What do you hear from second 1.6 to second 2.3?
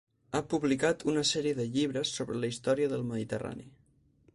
de llibres